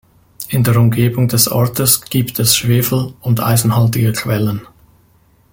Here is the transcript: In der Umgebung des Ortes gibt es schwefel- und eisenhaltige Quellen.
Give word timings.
In 0.49 0.63
der 0.63 0.77
Umgebung 0.77 1.27
des 1.27 1.47
Ortes 1.47 2.01
gibt 2.05 2.39
es 2.39 2.55
schwefel- 2.57 3.13
und 3.21 3.39
eisenhaltige 3.39 4.13
Quellen. 4.13 4.63